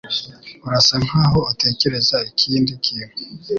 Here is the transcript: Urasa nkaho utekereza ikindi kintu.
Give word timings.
Urasa 0.65 0.95
nkaho 1.05 1.39
utekereza 1.51 2.17
ikindi 2.31 2.71
kintu. 2.85 3.15